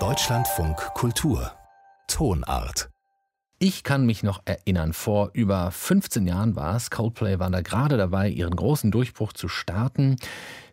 [0.00, 1.52] Deutschlandfunk Kultur.
[2.08, 2.90] Tonart.
[3.60, 7.96] Ich kann mich noch erinnern, vor über 15 Jahren war es, Coldplay war da gerade
[7.96, 10.16] dabei, ihren großen Durchbruch zu starten.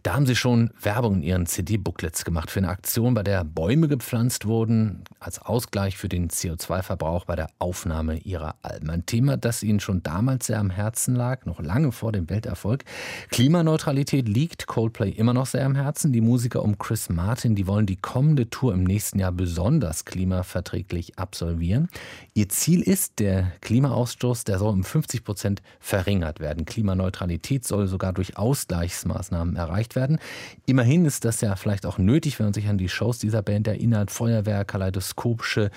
[0.03, 3.87] Da haben sie schon Werbung in ihren CD-Booklets gemacht für eine Aktion, bei der Bäume
[3.87, 8.89] gepflanzt wurden, als Ausgleich für den CO2-Verbrauch bei der Aufnahme ihrer Alben.
[8.89, 12.83] Ein Thema, das ihnen schon damals sehr am Herzen lag, noch lange vor dem Welterfolg.
[13.29, 16.11] Klimaneutralität liegt Coldplay immer noch sehr am Herzen.
[16.11, 21.19] Die Musiker um Chris Martin, die wollen die kommende Tour im nächsten Jahr besonders klimaverträglich
[21.19, 21.89] absolvieren.
[22.33, 26.65] Ihr Ziel ist, der Klimaausstoß, der soll um 50 Prozent verringert werden.
[26.65, 30.19] Klimaneutralität soll sogar durch Ausgleichsmaßnahmen erreicht gezeigt werden.
[30.65, 33.67] Immerhin ist das ja vielleicht auch nötig, wenn man sich an die Shows dieser Band
[33.67, 34.11] erinnert.
[34.11, 35.69] Feuerwehr, kaleidoskopische,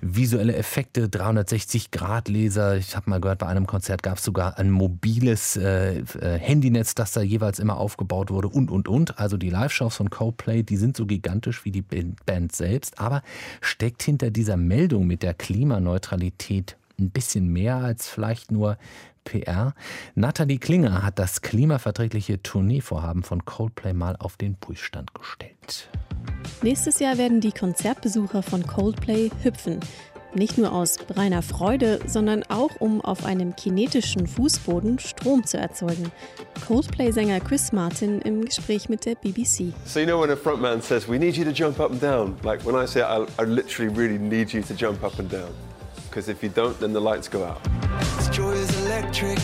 [0.00, 2.76] visuelle Effekte, 360-Grad-Laser.
[2.76, 6.94] Ich habe mal gehört, bei einem Konzert gab es sogar ein mobiles äh, äh, Handynetz,
[6.94, 9.18] das da jeweils immer aufgebaut wurde und, und, und.
[9.18, 12.98] Also die Live-Shows von Coldplay, die sind so gigantisch wie die Band selbst.
[12.98, 13.22] Aber
[13.60, 18.76] steckt hinter dieser Meldung mit der Klimaneutralität ein bisschen mehr als vielleicht nur
[19.24, 19.74] PR.
[20.14, 25.88] Nathalie Klinger hat das klimaverträgliche Tourneevorhaben von Coldplay mal auf den Prüfstand gestellt.
[26.62, 29.80] Nächstes Jahr werden die Konzertbesucher von Coldplay hüpfen.
[30.34, 36.12] Nicht nur aus reiner Freude, sondern auch um auf einem kinetischen Fußboden Strom zu erzeugen.
[36.66, 39.72] Coldplay-Sänger Chris Martin im Gespräch mit der BBC.
[39.86, 42.36] So you know when a frontman says, we need you to jump up and down.
[42.42, 45.67] Like when I say, I, I literally really need you to jump up and down.
[46.18, 47.62] Because if you don't, then the lights go out.
[48.16, 49.38] This joy is electric.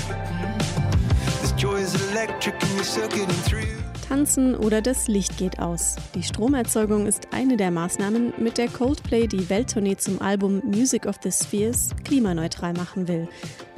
[1.40, 3.62] This joy is electric and we're circuiting through.
[4.08, 5.94] Tanzen oder das Licht geht aus.
[6.16, 11.14] Die Stromerzeugung ist eine der Maßnahmen, mit der Coldplay die Welttournee zum Album Music of
[11.22, 13.28] the Spheres klimaneutral machen will.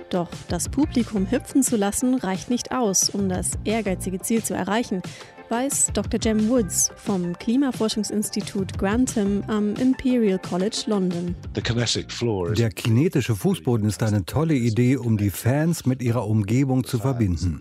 [0.09, 5.03] Doch das Publikum hüpfen zu lassen reicht nicht aus, um das ehrgeizige Ziel zu erreichen
[5.49, 6.19] weiß Dr.
[6.21, 11.35] Jem Woods vom Klimaforschungsinstitut Grantham am Imperial College London.
[11.55, 17.61] Der kinetische Fußboden ist eine tolle Idee, um die Fans mit ihrer Umgebung zu verbinden.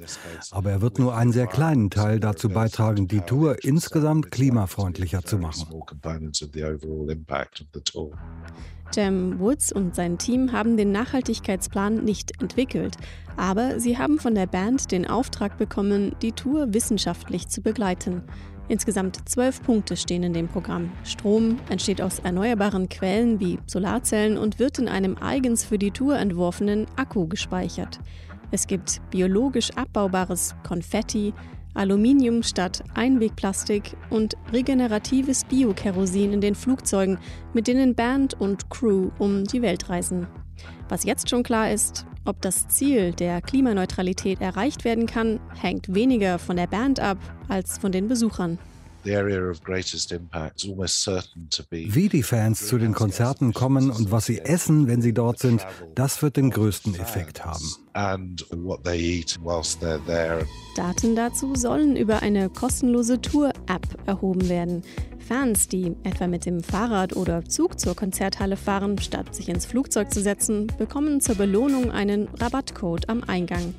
[0.51, 5.38] Aber er wird nur einen sehr kleinen Teil dazu beitragen, die Tour insgesamt klimafreundlicher zu
[5.38, 5.68] machen.
[8.94, 12.95] Jem Woods und sein Team haben den Nachhaltigkeitsplan nicht entwickelt,
[13.35, 17.75] aber sie haben von der Band den Auftrag bekommen, die Tour wissenschaftlich zu begleiten.
[18.68, 20.91] Insgesamt zwölf Punkte stehen in dem Programm.
[21.03, 26.18] Strom entsteht aus erneuerbaren Quellen wie Solarzellen und wird in einem eigens für die Tour
[26.18, 28.00] entworfenen Akku gespeichert.
[28.52, 31.34] Es gibt biologisch abbaubares Konfetti,
[31.75, 37.19] Aluminium statt Einwegplastik und regeneratives Biokerosin in den Flugzeugen,
[37.53, 40.25] mit denen Band und Crew um die Welt reisen.
[40.90, 46.40] Was jetzt schon klar ist, ob das Ziel der Klimaneutralität erreicht werden kann, hängt weniger
[46.40, 48.59] von der Band ab als von den Besuchern.
[51.72, 55.66] Wie die Fans zu den Konzerten kommen und was sie essen, wenn sie dort sind,
[55.94, 57.66] das wird den größten Effekt haben.
[60.76, 64.82] Daten dazu sollen über eine kostenlose Tour-App erhoben werden.
[65.26, 70.14] Fans, die etwa mit dem Fahrrad oder Zug zur Konzerthalle fahren, statt sich ins Flugzeug
[70.14, 73.74] zu setzen, bekommen zur Belohnung einen Rabattcode am Eingang.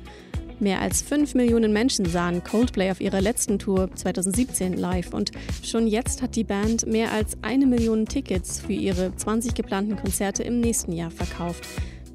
[0.59, 5.31] Mehr als 5 Millionen Menschen sahen Coldplay auf ihrer letzten Tour 2017 live und
[5.63, 10.41] schon jetzt hat die Band mehr als eine Million Tickets für ihre 20 geplanten Konzerte
[10.41, 11.63] im nächsten Jahr verkauft.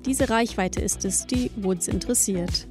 [0.07, 2.67] Diese Reichweite ist es, die Woods interessiert.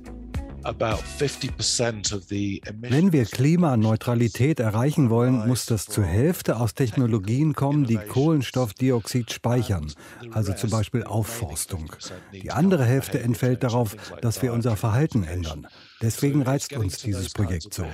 [2.79, 9.91] Wenn wir Klimaneutralität erreichen wollen, muss das zur Hälfte aus Technologien kommen, die Kohlenstoffdioxid speichern,
[10.31, 11.91] also zum Beispiel Aufforstung.
[12.31, 15.67] Die andere Hälfte entfällt darauf, dass wir unser Verhalten ändern.
[16.01, 17.85] Deswegen reizt uns dieses Projekt so.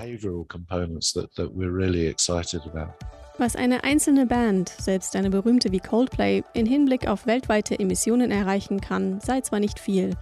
[3.40, 8.82] Was eine einzelne Band, selbst eine berühmte wie Coldplay, in Hinblick auf weltweite Emissionen erreichen
[8.82, 10.16] kann, sei zwar nicht viel.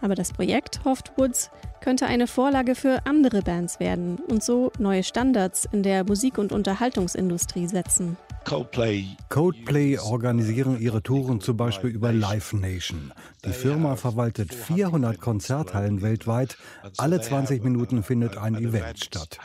[0.00, 1.50] Aber das Projekt, hofft Woods,
[1.80, 6.50] könnte eine Vorlage für andere Bands werden und so neue Standards in der Musik- und
[6.50, 8.16] Unterhaltungsindustrie setzen.
[8.44, 9.04] Coldplay.
[9.28, 13.12] Coldplay organisieren ihre Touren zum Beispiel über Live Nation.
[13.44, 16.56] Die Firma verwaltet 400 Konzerthallen weltweit.
[16.96, 19.38] Alle 20 Minuten findet ein Event statt.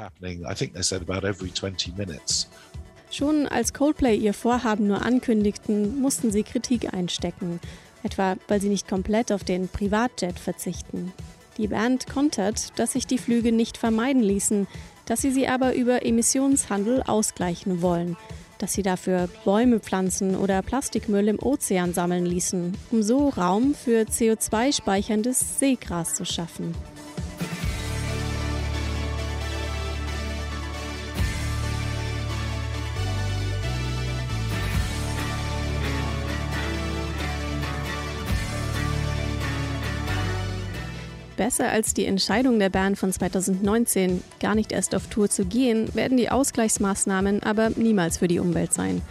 [3.11, 7.59] Schon als Coldplay ihr Vorhaben nur ankündigten, mussten sie Kritik einstecken
[8.03, 11.13] etwa weil sie nicht komplett auf den Privatjet verzichten.
[11.57, 14.67] Die Band kontert, dass sich die Flüge nicht vermeiden ließen,
[15.05, 18.15] dass sie sie aber über Emissionshandel ausgleichen wollen,
[18.57, 24.03] dass sie dafür Bäume pflanzen oder Plastikmüll im Ozean sammeln ließen, um so Raum für
[24.03, 26.73] CO2-speicherndes Seegras zu schaffen.
[41.41, 45.89] Besser als die Entscheidung der Band von 2019, gar nicht erst auf Tour zu gehen,
[45.95, 49.01] werden die Ausgleichsmaßnahmen aber niemals für die Umwelt sein.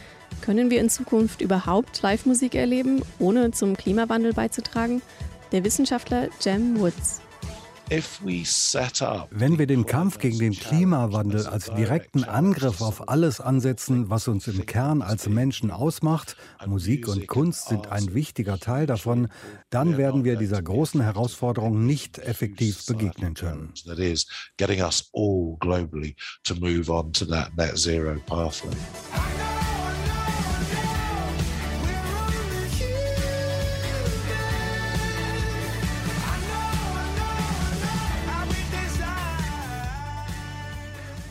[0.41, 5.03] Können wir in Zukunft überhaupt Live-Musik erleben, ohne zum Klimawandel beizutragen?
[5.51, 7.21] Der Wissenschaftler Jem Woods.
[7.91, 14.47] Wenn wir den Kampf gegen den Klimawandel als direkten Angriff auf alles ansetzen, was uns
[14.47, 19.27] im Kern als Menschen ausmacht, Musik und Kunst sind ein wichtiger Teil davon,
[19.71, 23.73] dann werden wir dieser großen Herausforderung nicht effektiv begegnen können.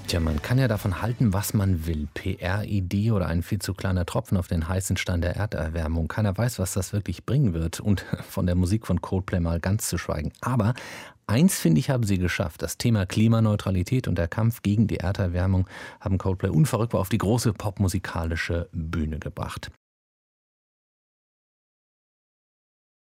[0.10, 2.08] Tja, man kann ja davon halten, was man will.
[2.16, 6.08] PR-Idee oder ein viel zu kleiner Tropfen auf den heißen Stand der Erderwärmung.
[6.08, 7.80] Keiner weiß, was das wirklich bringen wird.
[7.80, 10.32] Und von der Musik von Coldplay mal ganz zu schweigen.
[10.42, 10.74] Aber
[11.28, 12.64] Eins finde ich, haben sie geschafft.
[12.64, 15.68] Das Thema Klimaneutralität und der Kampf gegen die Erderwärmung
[16.00, 19.70] haben Coldplay unverrückbar auf die große popmusikalische Bühne gebracht.